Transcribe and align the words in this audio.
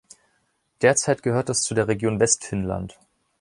Derzeit 0.81 1.21
gehört 1.21 1.49
es 1.51 1.61
zu 1.61 1.75
der 1.75 1.87
Region 1.87 2.19
Westfinnland. 2.19 2.97